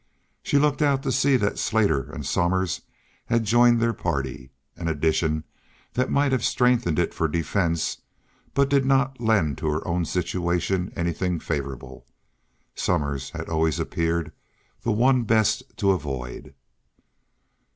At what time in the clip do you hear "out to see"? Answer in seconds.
0.81-1.37